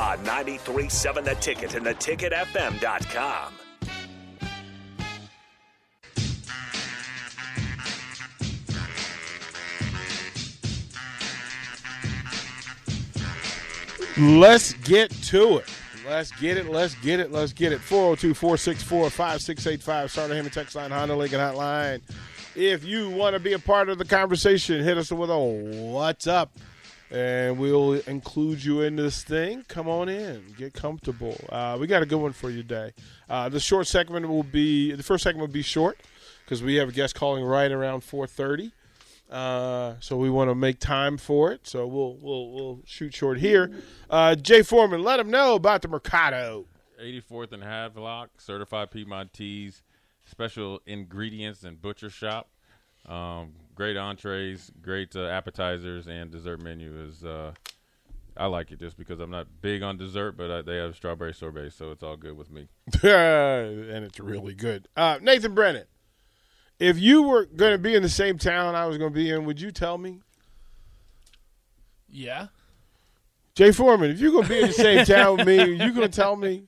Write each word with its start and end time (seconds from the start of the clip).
On 0.00 0.16
93.7 0.24 1.24
The 1.24 1.34
Ticket 1.34 1.74
and 1.74 1.84
theticketfm.com. 1.84 3.52
Let's 14.18 14.72
get 14.72 15.10
to 15.10 15.58
it. 15.58 15.66
Let's 16.08 16.30
get 16.32 16.56
it. 16.56 16.70
Let's 16.70 16.94
get 16.96 17.20
it. 17.20 17.30
Let's 17.30 17.52
get 17.52 17.72
it. 17.72 17.80
402 17.82 18.32
464 18.32 19.10
5685. 19.10 20.10
Sartor 20.10 20.34
Hamann 20.34 20.50
Text 20.50 20.74
Line, 20.76 20.90
Honda 20.90 21.14
Lincoln 21.14 21.40
Hotline. 21.40 22.00
If 22.54 22.84
you 22.84 23.10
want 23.10 23.34
to 23.34 23.40
be 23.40 23.52
a 23.52 23.58
part 23.58 23.90
of 23.90 23.98
the 23.98 24.06
conversation, 24.06 24.82
hit 24.82 24.96
us 24.96 25.12
with 25.12 25.30
a 25.30 25.38
what's 25.38 26.26
up, 26.26 26.52
and 27.10 27.58
we'll 27.58 27.94
include 27.94 28.62
you 28.62 28.82
in 28.82 28.96
this 28.96 29.22
thing. 29.22 29.64
Come 29.68 29.88
on 29.88 30.08
in. 30.08 30.54
Get 30.56 30.74
comfortable. 30.74 31.36
Uh, 31.48 31.76
we 31.80 31.86
got 31.86 32.02
a 32.02 32.06
good 32.06 32.18
one 32.18 32.32
for 32.32 32.50
you 32.50 32.62
today. 32.62 32.92
Uh, 33.28 33.48
the 33.48 33.60
short 33.60 33.86
segment 33.86 34.28
will 34.28 34.42
be 34.42 34.92
the 34.92 35.02
first 35.02 35.24
segment 35.24 35.40
will 35.40 35.52
be 35.52 35.62
short 35.62 35.98
because 36.44 36.62
we 36.62 36.76
have 36.76 36.88
a 36.88 36.92
guest 36.92 37.14
calling 37.14 37.44
right 37.44 37.70
around 37.70 38.02
430. 38.02 38.72
Uh, 39.30 39.94
so 40.00 40.16
we 40.16 40.28
want 40.28 40.50
to 40.50 40.54
make 40.54 40.80
time 40.80 41.16
for 41.16 41.52
it. 41.52 41.66
So 41.66 41.86
we'll 41.86 42.16
we'll 42.20 42.50
we'll 42.50 42.80
shoot 42.84 43.14
short 43.14 43.38
here. 43.38 43.70
Uh, 44.08 44.34
Jay 44.34 44.62
Foreman, 44.62 45.02
let 45.02 45.20
him 45.20 45.30
know 45.30 45.54
about 45.54 45.82
the 45.82 45.88
Mercado. 45.88 46.66
84th 47.00 47.52
and 47.52 47.62
Havelock, 47.62 48.28
certified 48.38 48.90
Piedmontese, 48.90 49.82
special 50.24 50.82
ingredients 50.86 51.64
and 51.64 51.80
butcher 51.80 52.10
shop. 52.10 52.50
Um, 53.06 53.52
great 53.74 53.96
entrees, 53.96 54.70
great 54.82 55.16
uh, 55.16 55.26
appetizers, 55.26 56.06
and 56.06 56.30
dessert 56.30 56.62
menu 56.62 56.94
is. 57.08 57.24
Uh, 57.24 57.52
I 58.36 58.46
like 58.46 58.70
it 58.70 58.78
just 58.78 58.96
because 58.96 59.20
I'm 59.20 59.30
not 59.30 59.48
big 59.60 59.82
on 59.82 59.96
dessert, 59.96 60.32
but 60.32 60.50
I, 60.50 60.62
they 60.62 60.76
have 60.76 60.94
strawberry 60.94 61.34
sorbet, 61.34 61.70
so 61.70 61.90
it's 61.90 62.02
all 62.02 62.16
good 62.16 62.36
with 62.36 62.50
me. 62.50 62.68
and 63.02 64.04
it's 64.04 64.20
really 64.20 64.54
good. 64.54 64.88
Uh, 64.96 65.18
Nathan 65.20 65.54
Brennan, 65.54 65.84
if 66.78 66.98
you 66.98 67.22
were 67.22 67.44
going 67.44 67.72
to 67.72 67.78
be 67.78 67.94
in 67.94 68.02
the 68.02 68.08
same 68.08 68.38
town 68.38 68.74
I 68.74 68.86
was 68.86 68.98
going 68.98 69.12
to 69.12 69.14
be 69.14 69.30
in, 69.30 69.44
would 69.44 69.60
you 69.60 69.70
tell 69.72 69.98
me? 69.98 70.20
Yeah. 72.08 72.48
Jay 73.54 73.72
Foreman, 73.72 74.10
if 74.10 74.20
you're 74.20 74.32
going 74.32 74.44
to 74.44 74.48
be 74.48 74.60
in 74.60 74.68
the 74.68 74.72
same 74.72 75.04
town 75.06 75.36
with 75.36 75.46
me, 75.46 75.58
are 75.58 75.66
you 75.66 75.92
going 75.92 76.08
to 76.08 76.08
tell 76.08 76.36
me? 76.36 76.64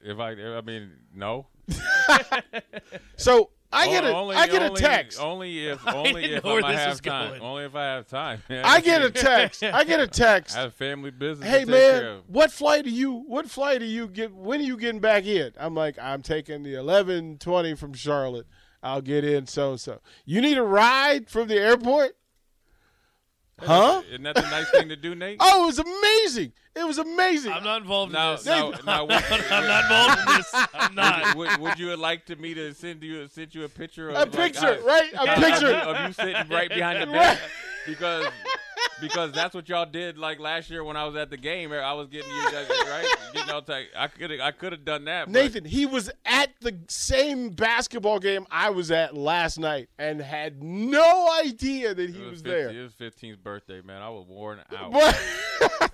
If 0.00 0.18
I, 0.20 0.32
I 0.32 0.60
mean, 0.60 0.90
no. 1.14 1.46
So 3.16 3.50
I 3.72 3.88
get 3.88 4.04
a 4.04 4.08
I 4.08 4.10
only, 4.12 4.34
get 4.34 4.62
only, 4.62 4.66
a 4.66 4.70
text. 4.82 5.20
Only 5.20 5.68
if 5.68 5.86
I 5.86 5.94
only 5.94 6.22
didn't 6.22 6.38
if 6.38 6.44
know 6.44 6.54
where 6.54 6.64
I 6.64 6.72
this 6.72 6.80
have 6.80 6.90
was 6.90 7.00
time. 7.00 7.30
going. 7.30 7.42
Only 7.42 7.64
if 7.64 7.74
I 7.74 7.84
have 7.84 8.06
time. 8.06 8.42
I 8.50 8.80
get 8.80 9.02
a 9.02 9.10
text. 9.10 9.62
I 9.62 9.84
get 9.84 10.00
a 10.00 10.06
text. 10.08 10.56
I 10.56 10.62
have 10.62 10.74
family 10.74 11.10
business. 11.10 11.48
Hey 11.48 11.64
to 11.64 11.66
take 11.66 11.74
care 11.74 12.02
man, 12.02 12.10
of. 12.12 12.28
what 12.28 12.50
flight 12.50 12.86
are 12.86 12.90
you? 12.90 13.24
What 13.26 13.50
flight 13.50 13.82
are 13.82 13.86
you 13.86 14.08
get? 14.08 14.34
When 14.34 14.60
are 14.60 14.64
you 14.64 14.76
getting 14.78 15.00
back 15.00 15.26
in? 15.26 15.52
I'm 15.58 15.74
like, 15.74 15.98
I'm 16.00 16.22
taking 16.22 16.62
the 16.62 16.74
11:20 16.74 17.76
from 17.78 17.92
Charlotte. 17.92 18.46
I'll 18.82 19.02
get 19.02 19.24
in 19.24 19.46
so 19.46 19.76
so. 19.76 20.00
You 20.24 20.40
need 20.40 20.56
a 20.56 20.62
ride 20.62 21.28
from 21.28 21.48
the 21.48 21.56
airport? 21.58 22.16
Huh? 23.60 24.02
Isn't 24.08 24.22
that 24.22 24.34
the 24.36 24.42
nice 24.42 24.70
thing 24.70 24.88
to 24.88 24.96
do, 24.96 25.14
Nate? 25.14 25.38
Oh, 25.40 25.64
it 25.64 25.66
was 25.66 25.78
amazing. 25.80 26.52
It 26.76 26.86
was 26.86 26.98
amazing. 26.98 27.52
I'm 27.52 27.64
not 27.64 27.82
involved 27.82 28.12
Now, 28.12 28.30
in 28.32 28.36
this. 28.36 28.46
now, 28.46 28.70
now, 28.86 29.04
would, 29.04 29.12
I'm 29.50 29.66
not 29.66 29.82
involved 29.84 30.20
in 30.20 30.36
this. 30.36 30.54
I'm 30.74 30.94
not. 30.94 31.34
would, 31.36 31.56
would 31.58 31.78
you 31.78 31.96
like 31.96 32.24
to 32.26 32.36
me 32.36 32.54
to 32.54 32.72
send 32.74 33.02
you 33.02 33.26
send 33.28 33.54
you 33.54 33.64
a 33.64 33.68
picture 33.68 34.10
of 34.10 34.14
A 34.16 34.18
like, 34.20 34.32
picture, 34.32 34.78
how- 34.80 34.86
right? 34.86 35.12
A 35.14 35.22
of 35.32 35.42
picture. 35.42 35.68
you, 35.70 35.74
of 35.74 36.06
you 36.06 36.12
sitting 36.12 36.48
right 36.48 36.68
behind 36.68 37.02
the 37.02 37.06
bench 37.12 37.40
because 37.86 38.26
because 39.00 39.32
that's 39.32 39.54
what 39.54 39.68
y'all 39.68 39.86
did 39.86 40.18
like 40.18 40.38
last 40.38 40.70
year 40.70 40.84
when 40.84 40.96
I 40.96 41.04
was 41.04 41.16
at 41.16 41.30
the 41.30 41.36
game. 41.36 41.72
I 41.72 41.92
was 41.94 42.08
getting 42.08 42.30
you 42.30 42.42
guys 42.52 42.68
right, 42.68 43.06
getting 43.32 43.50
all 43.54 43.62
tight. 43.62 43.88
I 43.96 44.06
could 44.08 44.40
I 44.40 44.50
could 44.52 44.72
have 44.72 44.84
done 44.84 45.04
that. 45.06 45.26
but- 45.26 45.32
Nathan, 45.32 45.64
he 45.64 45.86
was 45.86 46.10
at 46.24 46.50
the 46.60 46.76
same 46.88 47.50
basketball 47.50 48.18
game 48.18 48.46
I 48.50 48.70
was 48.70 48.90
at 48.90 49.16
last 49.16 49.58
night 49.58 49.88
and 49.98 50.20
had 50.20 50.62
no 50.62 51.28
idea 51.44 51.94
that 51.94 52.10
he 52.10 52.16
It 52.22 52.30
was 52.30 52.40
50 52.42 52.50
there. 52.50 52.68
It 52.70 52.82
was 52.82 52.92
15th 52.94 53.38
birthday, 53.42 53.80
man. 53.82 54.02
I 54.02 54.08
was 54.10 54.26
worn 54.26 54.60
out. 54.76 54.92
But- 54.92 55.20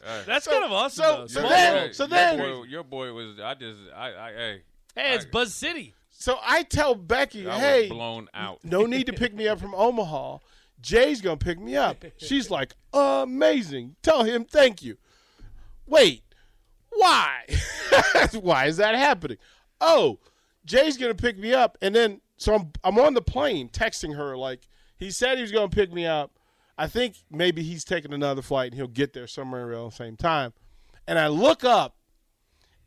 That's 0.27 0.45
So- 0.45 0.51
kind 0.53 0.65
of 0.65 0.73
awesome. 0.73 1.05
so- 1.05 1.17
though. 1.19 1.27
so 1.27 1.41
Small 1.41 1.51
then- 1.51 1.75
world. 1.75 1.95
so 1.95 2.05
your 2.07 2.37
boy, 2.39 2.65
your 2.65 2.85
boy 2.85 3.13
was. 3.13 3.39
I 3.41 3.55
just 3.55 3.79
I 3.95 4.07
I 4.09 4.33
hey. 4.33 4.63
hey, 4.95 5.15
it's 5.15 5.25
I- 5.25 5.31
Buzz 5.31 5.55
City. 5.55 5.95
so 6.11 6.39
I 6.43 6.63
tell 6.63 6.95
Becky, 6.95 7.49
I 7.49 7.59
hey, 7.59 7.81
was 7.83 7.91
blown 7.91 8.29
out. 8.35 8.61
no 8.65 8.87
need 8.87 9.07
to 9.07 9.13
pick 9.13 9.35
me 9.35 9.49
up 9.49 9.59
from 9.61 9.75
Omaha. 9.77 10.39
Jay's 10.81 11.23
gonna 11.23 11.39
pick 11.39 11.59
me 11.59 11.77
up. 11.77 12.05
She's 12.19 12.51
like, 12.51 12.75
amazing. 12.93 13.97
Tell 14.03 14.23
him 14.25 14.45
thank 14.45 14.83
you. 14.83 14.99
Wait, 15.87 16.23
why? 16.97 17.45
why 18.41 18.67
is 18.67 18.77
that 18.79 18.95
happening? 18.95 19.39
Oh, 19.81 20.19
Jay's 20.65 20.97
gonna 20.97 21.15
pick 21.15 21.39
me 21.39 21.53
up, 21.53 21.77
and 21.83 21.95
then 21.95 22.21
so 22.37 22.55
I'm 22.55 22.73
I'm 22.83 22.99
on 22.99 23.15
the 23.15 23.23
plane 23.23 23.69
texting 23.69 24.17
her 24.17 24.37
like 24.37 24.67
he 24.97 25.11
said 25.11 25.37
he 25.37 25.43
was 25.43 25.53
gonna 25.53 25.69
pick 25.69 25.93
me 25.93 26.07
up. 26.07 26.33
I 26.77 26.89
think 26.89 27.17
maybe 27.31 27.63
he's 27.63 27.85
taking 27.85 28.13
another 28.13 28.43
flight 28.43 28.73
and 28.73 28.75
he'll 28.75 28.89
get 28.89 29.13
there 29.13 29.29
somewhere 29.29 29.69
around 29.69 29.91
the 29.91 29.97
same 29.97 30.17
time. 30.17 30.53
And 31.07 31.19
I 31.19 31.29
look 31.29 31.65
up, 31.65 31.97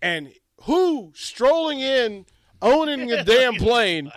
and 0.01 0.33
who 0.63 1.11
strolling 1.15 1.79
in, 1.79 2.25
owning 2.61 3.11
a 3.11 3.23
damn 3.25 3.55
plane 3.55 4.11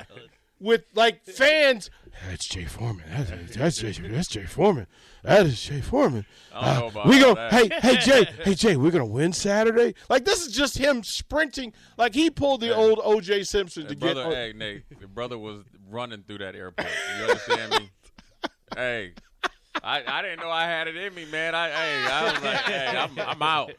with 0.61 0.85
like 0.95 1.25
fans. 1.25 1.91
That's 2.29 2.47
Jay 2.47 2.65
Foreman. 2.65 3.05
That's, 3.09 3.57
that's 3.57 3.79
Jay. 3.79 3.93
That's 3.93 4.29
Jay 4.29 4.45
Foreman. 4.45 4.87
That 5.23 5.47
is 5.47 5.61
Jay 5.63 5.81
Foreman. 5.81 6.27
I 6.53 6.75
don't 6.75 6.81
know 6.81 6.89
about 6.89 7.07
uh, 7.07 7.09
we 7.09 7.19
go. 7.21 7.35
Hey, 7.35 7.69
hey, 7.81 7.97
Jay. 7.97 8.25
Hey, 8.45 8.55
Jay. 8.55 8.77
We're 8.77 8.91
gonna 8.91 9.05
win 9.07 9.33
Saturday. 9.33 9.95
Like 10.09 10.25
this 10.25 10.47
is 10.47 10.53
just 10.53 10.77
him 10.79 11.03
sprinting. 11.03 11.73
Like 11.97 12.15
he 12.15 12.31
pulled 12.31 12.61
the 12.61 12.69
Hey. 12.69 12.73
old 12.75 13.01
O.J. 13.03 13.45
Simpson 13.45 13.85
to 13.85 13.89
Hey, 13.91 13.95
get. 13.95 14.15
brother, 14.15 14.35
hey 14.35 14.53
Nate, 14.55 14.85
the 15.01 15.07
brother 15.07 15.39
was 15.39 15.63
running 15.89 16.23
through 16.27 16.39
that 16.39 16.55
airport. 16.55 16.89
You 17.19 17.25
understand 17.25 17.73
me? 17.73 17.91
hey, 18.77 19.13
I, 19.83 20.03
I 20.07 20.23
didn't 20.23 20.41
know 20.41 20.51
I 20.51 20.65
had 20.65 20.89
it 20.89 20.97
in 20.97 21.15
me, 21.15 21.25
man. 21.27 21.55
I 21.55 21.69
hey, 21.71 22.05
I 22.11 22.33
was 22.33 22.43
like, 22.43 22.57
hey, 22.59 22.87
I'm, 22.97 23.19
I'm 23.19 23.43
out. 23.43 23.73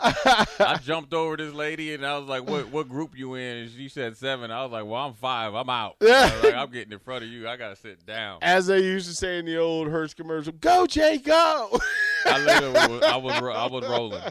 I 0.00 0.78
jumped 0.82 1.14
over 1.14 1.36
this 1.36 1.52
lady 1.52 1.94
and 1.94 2.04
I 2.04 2.18
was 2.18 2.28
like, 2.28 2.48
what 2.48 2.68
what 2.68 2.88
group 2.88 3.16
you 3.16 3.34
in? 3.34 3.58
And 3.58 3.70
she 3.70 3.88
said 3.88 4.16
seven. 4.16 4.50
I 4.50 4.62
was 4.62 4.72
like, 4.72 4.84
well, 4.84 5.06
I'm 5.06 5.14
five. 5.14 5.54
I'm 5.54 5.68
out. 5.70 5.96
Was 6.00 6.42
like, 6.42 6.54
I'm 6.54 6.70
getting 6.70 6.92
in 6.92 6.98
front 6.98 7.24
of 7.24 7.30
you. 7.30 7.48
I 7.48 7.56
gotta 7.56 7.76
sit 7.76 8.04
down. 8.06 8.38
As 8.42 8.66
they 8.66 8.80
used 8.80 9.08
to 9.08 9.14
say 9.14 9.38
in 9.38 9.44
the 9.44 9.58
old 9.58 9.88
Hertz 9.88 10.14
commercial, 10.14 10.52
"Go 10.52 10.86
Jay, 10.86 11.18
go!" 11.18 11.78
I 12.26 12.38
literally 12.38 12.94
was, 12.94 13.02
I 13.02 13.16
was 13.16 13.34
I 13.34 13.66
was 13.66 13.88
rolling. 13.88 14.22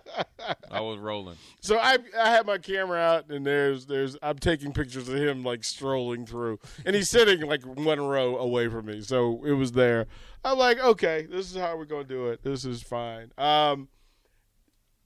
I 0.72 0.82
was 0.82 1.00
rolling. 1.00 1.38
So 1.62 1.78
I 1.78 1.98
I 2.18 2.30
had 2.30 2.46
my 2.46 2.58
camera 2.58 3.00
out 3.00 3.30
and 3.30 3.46
there's 3.46 3.86
there's 3.86 4.18
I'm 4.22 4.40
taking 4.40 4.74
pictures 4.74 5.08
of 5.08 5.16
him 5.16 5.44
like 5.44 5.64
strolling 5.64 6.26
through 6.26 6.60
and 6.86 6.96
he's 6.96 7.10
sitting 7.10 7.42
like 7.42 7.64
one 7.64 8.02
row 8.02 8.38
away 8.38 8.68
from 8.68 8.86
me. 8.86 9.02
So 9.02 9.44
it 9.46 9.54
was 9.54 9.72
there. 9.72 10.08
I'm 10.44 10.58
like, 10.58 10.80
okay, 10.80 11.28
this 11.30 11.52
is 11.52 11.58
how 11.58 11.78
we're 11.78 11.86
gonna 11.86 12.04
do 12.04 12.28
it. 12.28 12.44
This 12.44 12.66
is 12.66 12.82
fine. 12.82 13.32
Um, 13.38 13.88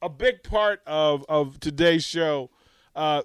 a 0.02 0.10
big 0.10 0.44
part 0.44 0.82
of 0.86 1.26
of 1.30 1.60
today's 1.60 2.04
show. 2.04 2.50
Uh, 2.96 3.24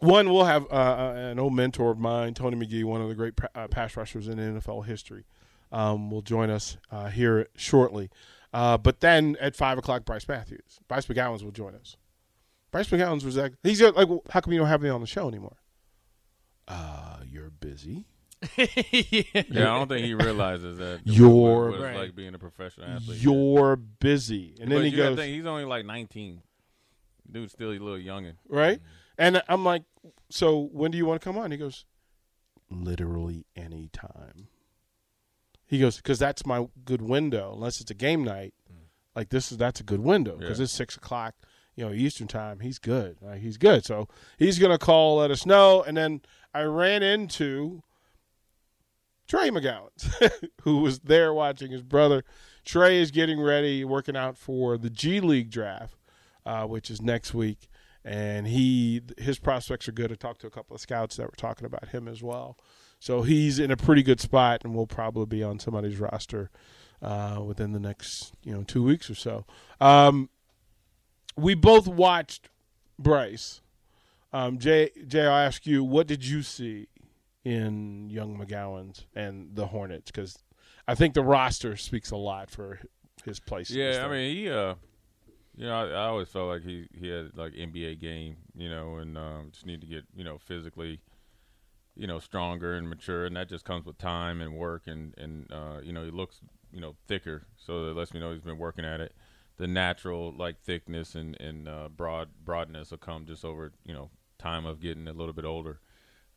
one, 0.00 0.30
we'll 0.30 0.44
have 0.44 0.66
uh, 0.70 1.12
an 1.16 1.38
old 1.38 1.54
mentor 1.54 1.90
of 1.90 1.98
mine, 1.98 2.34
Tony 2.34 2.56
McGee, 2.56 2.84
one 2.84 3.00
of 3.00 3.08
the 3.08 3.14
great 3.14 3.34
uh, 3.54 3.68
pass 3.68 3.96
rushers 3.96 4.28
in 4.28 4.38
NFL 4.38 4.84
history, 4.84 5.24
um, 5.72 6.10
will 6.10 6.20
join 6.20 6.50
us 6.50 6.76
uh, 6.90 7.08
here 7.08 7.48
shortly. 7.56 8.10
Uh, 8.54 8.78
but 8.78 9.00
then 9.00 9.36
at 9.40 9.54
five 9.56 9.76
o'clock, 9.78 10.04
Bryce 10.06 10.26
Matthews, 10.28 10.78
Bryce 10.88 11.06
McGowens 11.06 11.42
will 11.42 11.50
join 11.50 11.74
us. 11.74 11.96
Bryce 12.70 12.88
McGowens 12.88 13.24
was 13.24 13.36
like, 13.36 13.52
he's 13.62 13.82
like, 13.82 13.94
how 14.30 14.40
come 14.40 14.52
you 14.52 14.58
don't 14.60 14.68
have 14.68 14.80
me 14.80 14.88
on 14.88 15.00
the 15.00 15.06
show 15.06 15.28
anymore? 15.28 15.56
Uh, 16.66 17.18
you're 17.28 17.50
busy. 17.50 18.06
Yeah, 18.56 19.72
I 19.72 19.78
don't 19.78 19.88
think 19.88 20.04
he 20.06 20.14
realizes 20.14 20.78
that. 20.78 21.00
You're- 21.04 21.28
what 21.30 21.74
it's 21.74 21.82
Right. 21.82 21.96
like 21.96 22.14
being 22.14 22.34
a 22.34 22.38
professional 22.38 22.86
athlete. 22.88 23.20
You're 23.20 23.76
busy, 23.76 24.54
and 24.60 24.70
then 24.70 24.82
he 24.84 24.90
goes, 24.92 25.16
think, 25.18 25.34
he's 25.34 25.46
only 25.46 25.64
like 25.64 25.84
19. 25.84 26.40
Dude's 27.30 27.52
still 27.52 27.70
a 27.70 27.78
little 27.78 27.96
youngin. 27.96 28.34
right? 28.48 28.80
And 29.18 29.42
I'm 29.48 29.64
like, 29.64 29.82
so 30.30 30.68
when 30.72 30.90
do 30.90 30.98
you 30.98 31.06
want 31.06 31.20
to 31.20 31.24
come 31.24 31.38
on? 31.38 31.50
He 31.50 31.56
goes, 31.56 31.84
literally 32.70 33.46
any 33.56 33.88
time. 33.92 34.48
He 35.74 35.80
goes, 35.80 35.96
because 35.96 36.18
that's 36.20 36.46
my 36.46 36.66
good 36.84 37.02
window. 37.02 37.52
Unless 37.52 37.80
it's 37.80 37.90
a 37.90 37.94
game 37.94 38.22
night, 38.22 38.54
like 39.16 39.30
this 39.30 39.50
is 39.50 39.58
that's 39.58 39.80
a 39.80 39.84
good 39.84 40.00
window 40.00 40.36
because 40.36 40.60
Yeah. 40.60 40.64
it's 40.64 40.72
six 40.72 40.96
o'clock, 40.96 41.34
you 41.74 41.84
know, 41.84 41.92
Eastern 41.92 42.28
time. 42.28 42.60
He's 42.60 42.78
good. 42.78 43.16
Like, 43.20 43.40
he's 43.40 43.56
good. 43.56 43.84
So 43.84 44.08
he's 44.38 44.58
gonna 44.60 44.78
call, 44.78 45.16
let 45.16 45.30
us 45.32 45.44
know. 45.44 45.82
And 45.82 45.96
then 45.96 46.20
I 46.52 46.62
ran 46.62 47.02
into 47.02 47.82
Trey 49.26 49.50
McGowan, 49.50 49.88
who 50.62 50.78
was 50.78 51.00
there 51.00 51.32
watching 51.32 51.72
his 51.72 51.82
brother. 51.82 52.24
Trey 52.64 53.00
is 53.00 53.10
getting 53.10 53.40
ready, 53.40 53.84
working 53.84 54.16
out 54.16 54.36
for 54.36 54.76
the 54.78 54.90
G 54.90 55.20
League 55.20 55.50
draft, 55.50 55.96
uh, 56.46 56.66
which 56.66 56.90
is 56.90 57.00
next 57.02 57.34
week, 57.34 57.68
and 58.04 58.46
he 58.46 59.00
his 59.18 59.38
prospects 59.38 59.88
are 59.88 59.92
good. 59.92 60.12
I 60.12 60.14
talked 60.14 60.42
to 60.42 60.46
a 60.46 60.50
couple 60.50 60.74
of 60.74 60.80
scouts 60.80 61.16
that 61.16 61.24
were 61.26 61.36
talking 61.36 61.66
about 61.66 61.88
him 61.88 62.06
as 62.06 62.22
well, 62.22 62.56
so 63.04 63.20
he's 63.20 63.58
in 63.58 63.70
a 63.70 63.76
pretty 63.76 64.02
good 64.02 64.18
spot, 64.18 64.62
and 64.64 64.74
will 64.74 64.86
probably 64.86 65.26
be 65.26 65.42
on 65.42 65.58
somebody's 65.58 65.98
roster 65.98 66.50
uh, 67.02 67.38
within 67.46 67.72
the 67.72 67.78
next 67.78 68.32
you 68.42 68.54
know 68.54 68.62
two 68.62 68.82
weeks 68.82 69.10
or 69.10 69.14
so. 69.14 69.44
Um, 69.78 70.30
we 71.36 71.54
both 71.54 71.86
watched 71.86 72.48
Bryce. 72.98 73.60
Um, 74.32 74.56
Jay, 74.56 74.88
Jay, 75.06 75.26
I'll 75.26 75.46
ask 75.46 75.66
you, 75.66 75.84
what 75.84 76.06
did 76.06 76.24
you 76.24 76.40
see 76.40 76.88
in 77.44 78.08
Young 78.08 78.38
McGowens 78.38 79.04
and 79.14 79.54
the 79.54 79.66
Hornets? 79.66 80.10
Because 80.10 80.38
I 80.88 80.94
think 80.94 81.12
the 81.12 81.22
roster 81.22 81.76
speaks 81.76 82.10
a 82.10 82.16
lot 82.16 82.48
for 82.48 82.80
his 83.22 83.38
place. 83.38 83.68
Yeah, 83.68 84.02
I 84.06 84.08
mean, 84.08 84.34
he, 84.34 84.48
uh, 84.48 84.76
you 85.54 85.66
know, 85.66 85.74
I, 85.74 85.88
I 85.88 86.06
always 86.06 86.28
felt 86.28 86.48
like 86.48 86.62
he, 86.62 86.88
he 86.98 87.08
had 87.08 87.36
like 87.36 87.52
NBA 87.52 88.00
game, 88.00 88.36
you 88.56 88.70
know, 88.70 88.96
and 88.96 89.18
um, 89.18 89.50
just 89.52 89.66
need 89.66 89.82
to 89.82 89.86
get, 89.86 90.04
you 90.16 90.24
know, 90.24 90.38
physically, 90.38 91.00
you 91.96 92.06
know, 92.06 92.18
stronger 92.18 92.74
and 92.74 92.88
mature, 92.88 93.24
and 93.24 93.36
that 93.36 93.48
just 93.48 93.64
comes 93.64 93.86
with 93.86 93.98
time 93.98 94.40
and 94.40 94.54
work, 94.54 94.82
and 94.86 95.14
and 95.16 95.52
uh, 95.52 95.80
you 95.82 95.92
know, 95.92 96.04
he 96.04 96.10
looks, 96.10 96.40
you 96.72 96.80
know, 96.80 96.96
thicker, 97.06 97.46
so 97.56 97.86
that 97.86 97.96
lets 97.96 98.12
me 98.12 98.20
know 98.20 98.32
he's 98.32 98.42
been 98.42 98.58
working 98.58 98.84
at 98.84 99.00
it. 99.00 99.14
The 99.56 99.68
natural 99.68 100.34
like 100.36 100.60
thickness 100.60 101.14
and 101.14 101.40
and 101.40 101.68
uh, 101.68 101.88
broad 101.88 102.28
broadness 102.44 102.90
will 102.90 102.98
come 102.98 103.26
just 103.26 103.44
over, 103.44 103.72
you 103.84 103.94
know, 103.94 104.10
time 104.38 104.66
of 104.66 104.80
getting 104.80 105.06
a 105.06 105.12
little 105.12 105.32
bit 105.32 105.44
older. 105.44 105.80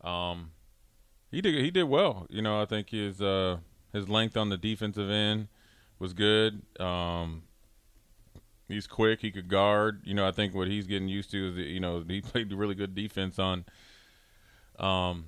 Um, 0.01 0.51
he 1.31 1.41
did 1.41 1.55
he 1.55 1.71
did 1.71 1.85
well, 1.85 2.27
you 2.29 2.41
know. 2.41 2.61
I 2.61 2.65
think 2.65 2.91
his 2.91 3.21
uh 3.21 3.57
his 3.91 4.07
length 4.07 4.37
on 4.37 4.49
the 4.49 4.57
defensive 4.57 5.09
end 5.09 5.47
was 5.97 6.13
good. 6.13 6.61
Um, 6.79 7.43
he's 8.67 8.85
quick. 8.85 9.21
He 9.21 9.31
could 9.31 9.47
guard. 9.47 10.01
You 10.03 10.13
know, 10.13 10.27
I 10.27 10.31
think 10.31 10.53
what 10.53 10.67
he's 10.67 10.85
getting 10.85 11.07
used 11.07 11.31
to 11.31 11.49
is, 11.49 11.55
that, 11.55 11.63
you 11.63 11.79
know, 11.79 12.03
he 12.07 12.21
played 12.21 12.53
really 12.53 12.75
good 12.75 12.93
defense 12.93 13.39
on 13.39 13.65
um, 14.77 15.25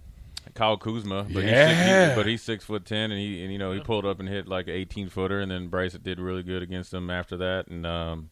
Kyle 0.53 0.77
Kuzma, 0.77 1.27
but 1.31 1.43
he's 1.43 1.51
six, 1.51 1.79
he, 1.79 2.15
but 2.15 2.25
he's 2.25 2.41
six 2.41 2.65
foot 2.65 2.85
ten, 2.85 3.11
and 3.11 3.19
he 3.19 3.43
and 3.43 3.51
you 3.51 3.57
know 3.57 3.71
he 3.71 3.79
pulled 3.79 4.05
up 4.05 4.19
and 4.19 4.27
hit 4.27 4.47
like 4.47 4.67
an 4.67 4.73
eighteen 4.73 5.09
footer, 5.09 5.39
and 5.39 5.51
then 5.51 5.67
Bryce 5.67 5.93
did 5.93 6.19
really 6.19 6.43
good 6.43 6.61
against 6.61 6.93
him 6.93 7.09
after 7.09 7.37
that, 7.37 7.67
and 7.67 7.85
um, 7.85 8.29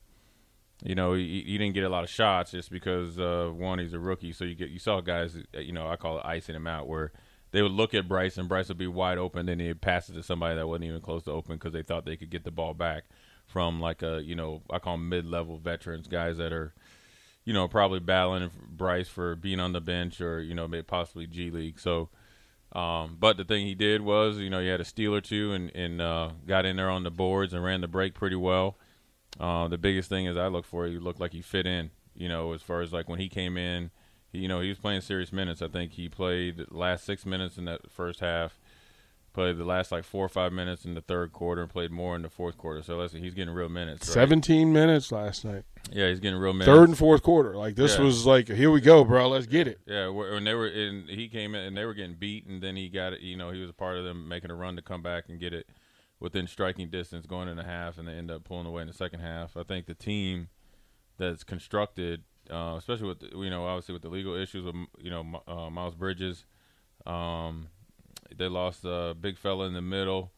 you 0.83 0.95
know 0.95 1.13
he, 1.13 1.43
he 1.45 1.57
didn't 1.57 1.73
get 1.73 1.83
a 1.83 1.89
lot 1.89 2.03
of 2.03 2.09
shots 2.09 2.51
just 2.51 2.71
because 2.71 3.19
uh, 3.19 3.49
one 3.53 3.79
he's 3.79 3.93
a 3.93 3.99
rookie, 3.99 4.33
so 4.33 4.43
you 4.45 4.55
get 4.55 4.69
you 4.69 4.79
saw 4.79 5.01
guys, 5.01 5.37
uh, 5.55 5.59
you 5.59 5.71
know, 5.71 5.87
I 5.87 5.95
call 5.95 6.17
it 6.19 6.25
icing 6.25 6.55
him 6.55 6.67
out 6.67 6.87
where. 6.87 7.11
They 7.51 7.61
would 7.61 7.71
look 7.71 7.93
at 7.93 8.09
Bryce, 8.09 8.37
and 8.37 8.49
Bryce 8.49 8.67
would 8.67 8.77
be 8.77 8.87
wide 8.87 9.17
open. 9.17 9.45
Then 9.45 9.61
he'd 9.61 9.79
pass 9.79 10.09
it 10.09 10.13
to 10.13 10.21
somebody 10.21 10.55
that 10.55 10.67
wasn't 10.67 10.83
even 10.83 10.99
close 10.99 11.23
to 11.23 11.31
open 11.31 11.55
because 11.55 11.71
they 11.71 11.81
thought 11.81 12.03
they 12.05 12.17
could 12.17 12.29
get 12.29 12.43
the 12.43 12.51
ball 12.51 12.73
back 12.73 13.05
from 13.45 13.79
like 13.79 14.01
a 14.03 14.21
you 14.21 14.35
know 14.35 14.61
I 14.69 14.79
call 14.79 14.95
them 14.95 15.07
mid-level 15.07 15.57
veterans, 15.57 16.07
guys 16.09 16.37
that 16.37 16.51
are 16.51 16.73
you 17.47 17.53
know 17.53 17.65
probably 17.65 18.01
battling 18.01 18.51
Bryce 18.69 19.07
for 19.07 19.37
being 19.37 19.61
on 19.61 19.71
the 19.71 19.79
bench 19.79 20.19
or 20.19 20.41
you 20.41 20.53
know 20.53 20.67
maybe 20.67 20.83
possibly 20.83 21.27
G 21.27 21.49
League. 21.49 21.79
So, 21.79 22.09
um, 22.73 23.15
but 23.17 23.37
the 23.37 23.45
thing 23.45 23.65
he 23.65 23.73
did 23.73 24.01
was 24.01 24.37
you 24.37 24.49
know 24.49 24.59
he 24.59 24.67
had 24.67 24.81
a 24.81 24.85
steal 24.85 25.15
or 25.15 25.21
two 25.21 25.53
and 25.53 25.73
and 25.73 26.01
uh, 26.01 26.31
got 26.45 26.65
in 26.65 26.75
there 26.75 26.89
on 26.89 27.03
the 27.03 27.09
boards 27.09 27.53
and 27.53 27.63
ran 27.63 27.79
the 27.79 27.87
break 27.87 28.13
pretty 28.13 28.35
well. 28.35 28.77
Uh, 29.39 29.69
the 29.69 29.77
biggest 29.77 30.09
thing 30.09 30.25
is 30.25 30.35
I 30.35 30.47
look 30.47 30.65
for 30.65 30.87
he 30.87 30.99
looked 30.99 31.21
like 31.21 31.31
he 31.31 31.41
fit 31.41 31.65
in. 31.65 31.89
You 32.15 32.27
know 32.27 32.51
as 32.51 32.61
far 32.61 32.81
as 32.81 32.91
like 32.91 33.07
when 33.07 33.19
he 33.19 33.29
came 33.29 33.55
in, 33.57 33.91
he, 34.29 34.39
you 34.39 34.49
know 34.49 34.59
he 34.59 34.67
was 34.67 34.77
playing 34.77 34.99
serious 34.99 35.31
minutes. 35.31 35.61
I 35.61 35.69
think 35.69 35.93
he 35.93 36.09
played 36.09 36.65
last 36.69 37.05
six 37.05 37.25
minutes 37.25 37.57
in 37.57 37.63
that 37.63 37.89
first 37.89 38.19
half 38.19 38.59
played 39.37 39.55
the 39.55 39.63
last 39.63 39.91
like 39.91 40.03
four 40.03 40.25
or 40.25 40.29
five 40.29 40.51
minutes 40.51 40.83
in 40.83 40.95
the 40.95 41.01
third 41.01 41.31
quarter 41.31 41.61
and 41.61 41.69
played 41.69 41.91
more 41.91 42.15
in 42.15 42.23
the 42.23 42.29
fourth 42.29 42.57
quarter. 42.57 42.81
So 42.81 42.97
listen, 42.97 43.21
he's 43.21 43.35
getting 43.35 43.53
real 43.53 43.69
minutes. 43.69 44.07
Right? 44.07 44.13
17 44.15 44.73
minutes 44.73 45.11
last 45.11 45.45
night. 45.45 45.63
Yeah, 45.91 46.09
he's 46.09 46.19
getting 46.19 46.39
real 46.39 46.53
minutes. 46.53 46.75
Third 46.75 46.89
and 46.89 46.97
fourth 46.97 47.21
quarter. 47.21 47.55
Like 47.55 47.75
this 47.75 47.97
Yeah. 47.99 48.03
was 48.05 48.25
like, 48.25 48.47
here 48.47 48.71
we 48.71 48.81
go, 48.81 49.03
bro. 49.03 49.29
Let's 49.29 49.45
get 49.45 49.67
it. 49.67 49.79
Yeah, 49.85 50.07
when 50.07 50.43
they 50.43 50.55
were 50.55 50.67
in, 50.67 51.05
he 51.07 51.27
came 51.29 51.53
in 51.53 51.61
and 51.65 51.77
they 51.77 51.85
were 51.85 51.93
getting 51.93 52.15
beat, 52.15 52.47
and 52.47 52.63
then 52.63 52.75
he 52.75 52.89
got 52.89 53.13
it. 53.13 53.19
You 53.21 53.37
know, 53.37 53.51
he 53.51 53.61
was 53.61 53.69
a 53.69 53.73
part 53.73 53.95
of 53.99 54.05
them 54.05 54.27
making 54.27 54.49
a 54.49 54.55
run 54.55 54.75
to 54.75 54.81
come 54.81 55.03
back 55.03 55.25
and 55.29 55.39
get 55.39 55.53
it 55.53 55.69
within 56.19 56.47
striking 56.47 56.89
distance, 56.89 57.27
going 57.27 57.47
in 57.47 57.59
a 57.59 57.63
half, 57.63 57.99
and 57.99 58.07
they 58.07 58.13
end 58.13 58.31
up 58.31 58.43
pulling 58.43 58.65
away 58.65 58.81
in 58.81 58.87
the 58.87 58.93
second 58.93 59.19
half. 59.19 59.55
I 59.55 59.61
think 59.61 59.85
the 59.85 59.93
team 59.93 60.47
that's 61.19 61.43
constructed, 61.43 62.23
uh, 62.49 62.73
especially 62.75 63.07
with 63.09 63.21
you 63.35 63.51
know, 63.51 63.67
obviously 63.67 63.93
with 63.93 64.01
the 64.01 64.09
legal 64.09 64.33
issues 64.33 64.65
with 64.65 64.73
you 64.97 65.11
know 65.11 65.43
uh, 65.47 65.69
Miles 65.69 65.93
Bridges, 65.93 66.45
um, 67.05 67.67
they 68.35 68.47
lost 68.47 68.83
a 68.85 69.15
big 69.19 69.37
fella 69.37 69.65
in 69.67 69.73
the 69.73 69.81
middle. 69.81 70.31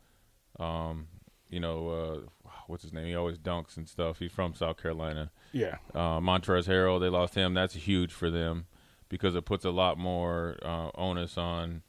Um, 0.59 1.07
you 1.49 1.59
know, 1.59 1.89
uh, 1.89 2.49
what's 2.67 2.83
his 2.83 2.93
name? 2.93 3.07
He 3.07 3.15
always 3.15 3.37
dunks 3.37 3.77
and 3.77 3.87
stuff. 3.87 4.19
He's 4.19 4.31
from 4.31 4.53
South 4.53 4.81
Carolina 4.81 5.31
Yeah. 5.51 5.77
uh, 5.95 6.19
Montrezl 6.19 6.67
Harrell. 6.67 6.99
They 6.99 7.09
lost 7.09 7.33
him. 7.35 7.53
That's 7.53 7.73
huge 7.73 8.11
for 8.13 8.29
them 8.29 8.65
because 9.09 9.35
it 9.35 9.45
puts 9.45 9.65
a 9.65 9.71
lot 9.71 9.97
more 9.97 10.57
uh, 10.61 10.91
onus 10.95 11.37
on 11.37 11.81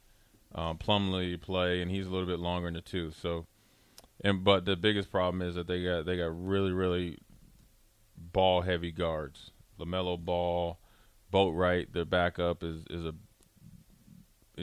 um, 0.55 0.77
Plumlee 0.77 1.39
play, 1.39 1.81
and 1.81 1.91
he's 1.91 2.07
a 2.07 2.09
little 2.09 2.27
bit 2.27 2.39
longer 2.39 2.67
in 2.67 2.73
the 2.73 2.81
tooth. 2.81 3.17
So, 3.21 3.45
and 4.23 4.43
but 4.43 4.65
the 4.65 4.75
biggest 4.75 5.11
problem 5.11 5.41
is 5.41 5.55
that 5.55 5.67
they 5.67 5.83
got 5.83 6.05
they 6.05 6.17
got 6.17 6.31
really 6.45 6.71
really 6.71 7.19
ball 8.17 8.61
heavy 8.61 8.91
guards. 8.91 9.51
LaMelo 9.79 10.17
Ball, 10.19 10.79
Bouknight, 11.31 11.93
their 11.93 12.05
backup 12.05 12.63
is 12.63 12.83
is 12.89 13.05
a 13.05 13.13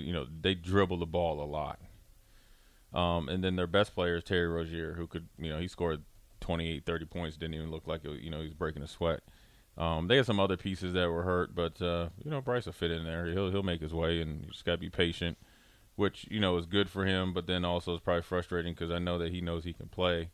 you 0.00 0.12
know 0.12 0.26
they 0.40 0.54
dribble 0.54 0.98
the 0.98 1.06
ball 1.06 1.42
a 1.42 1.44
lot. 1.44 1.78
Um, 2.92 3.28
and 3.28 3.44
then 3.44 3.56
their 3.56 3.66
best 3.66 3.94
player 3.94 4.16
is 4.16 4.24
Terry 4.24 4.48
Rozier, 4.48 4.94
who 4.94 5.06
could 5.06 5.28
you 5.38 5.50
know 5.50 5.58
he 5.58 5.68
scored 5.68 6.02
28, 6.40 6.84
30 6.86 7.04
points, 7.06 7.36
didn't 7.36 7.54
even 7.54 7.70
look 7.70 7.86
like 7.86 8.04
it, 8.04 8.20
you 8.20 8.30
know 8.30 8.40
he 8.40 8.46
was 8.46 8.54
breaking 8.54 8.82
a 8.82 8.88
sweat. 8.88 9.20
Um, 9.76 10.08
they 10.08 10.16
had 10.16 10.26
some 10.26 10.40
other 10.40 10.56
pieces 10.56 10.92
that 10.94 11.08
were 11.08 11.22
hurt, 11.22 11.54
but 11.54 11.80
uh, 11.80 12.08
you 12.24 12.30
know 12.30 12.40
Bryce 12.40 12.66
will 12.66 12.72
fit 12.72 12.90
in 12.90 13.04
there. 13.04 13.26
He'll 13.26 13.50
he'll 13.50 13.62
make 13.62 13.80
his 13.80 13.94
way, 13.94 14.20
and 14.20 14.42
you 14.42 14.50
just 14.50 14.64
got 14.64 14.72
to 14.72 14.78
be 14.78 14.90
patient, 14.90 15.38
which 15.96 16.26
you 16.30 16.40
know 16.40 16.56
is 16.56 16.66
good 16.66 16.88
for 16.88 17.04
him, 17.04 17.32
but 17.32 17.46
then 17.46 17.64
also 17.64 17.94
is 17.94 18.00
probably 18.00 18.22
frustrating 18.22 18.72
because 18.72 18.90
I 18.90 18.98
know 18.98 19.18
that 19.18 19.30
he 19.30 19.40
knows 19.40 19.64
he 19.64 19.72
can 19.72 19.88
play, 19.88 20.30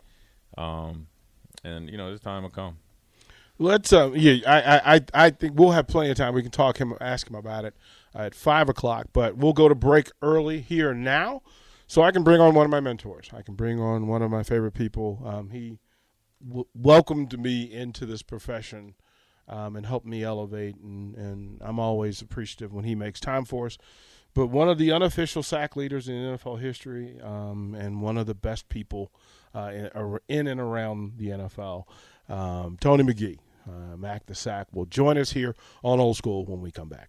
um, 0.56 1.08
and 1.62 1.90
you 1.90 1.98
know 1.98 2.10
his 2.10 2.20
time 2.20 2.44
will 2.44 2.50
come. 2.50 2.78
Let's 3.58 3.92
um 3.92 4.14
yeah 4.16 4.38
I, 4.46 4.96
I 4.96 5.26
I 5.26 5.30
think 5.30 5.58
we'll 5.58 5.72
have 5.72 5.86
plenty 5.86 6.10
of 6.10 6.16
time. 6.16 6.34
We 6.34 6.42
can 6.42 6.50
talk 6.50 6.78
him 6.78 6.94
ask 7.00 7.28
him 7.28 7.36
about 7.36 7.64
it 7.64 7.74
at 8.14 8.34
five 8.34 8.68
o'clock. 8.68 9.06
But 9.12 9.36
we'll 9.36 9.52
go 9.52 9.68
to 9.68 9.74
break 9.74 10.10
early 10.22 10.60
here 10.60 10.94
now, 10.94 11.42
so 11.86 12.02
I 12.02 12.10
can 12.10 12.22
bring 12.22 12.40
on 12.40 12.54
one 12.54 12.64
of 12.64 12.70
my 12.70 12.80
mentors. 12.80 13.30
I 13.32 13.42
can 13.42 13.54
bring 13.54 13.80
on 13.80 14.06
one 14.06 14.22
of 14.22 14.30
my 14.30 14.42
favorite 14.42 14.74
people. 14.74 15.22
Um, 15.24 15.50
he 15.50 15.78
w- 16.46 16.66
welcomed 16.74 17.38
me 17.38 17.62
into 17.70 18.06
this 18.06 18.22
profession 18.22 18.94
um, 19.48 19.76
and 19.76 19.86
helped 19.86 20.06
me 20.06 20.22
elevate, 20.22 20.76
and 20.76 21.14
and 21.16 21.60
I'm 21.62 21.78
always 21.78 22.22
appreciative 22.22 22.72
when 22.72 22.84
he 22.84 22.94
makes 22.94 23.20
time 23.20 23.44
for 23.44 23.66
us. 23.66 23.78
But 24.34 24.48
one 24.48 24.68
of 24.68 24.78
the 24.78 24.90
unofficial 24.90 25.44
sack 25.44 25.76
leaders 25.76 26.08
in 26.08 26.14
NFL 26.14 26.60
history, 26.60 27.20
um, 27.22 27.74
and 27.78 28.02
one 28.02 28.18
of 28.18 28.26
the 28.26 28.34
best 28.34 28.68
people 28.68 29.12
uh, 29.54 29.70
in, 29.72 30.18
in 30.28 30.46
and 30.48 30.60
around 30.60 31.18
the 31.18 31.28
NFL, 31.28 31.84
um, 32.28 32.76
Tony 32.80 33.04
McGee. 33.04 33.38
Uh, 33.66 33.96
Mac 33.96 34.26
the 34.26 34.34
Sack 34.34 34.68
will 34.72 34.84
join 34.84 35.16
us 35.16 35.32
here 35.32 35.54
on 35.82 35.98
Old 35.98 36.18
School 36.18 36.44
when 36.44 36.60
we 36.60 36.70
come 36.70 36.88
back. 36.88 37.08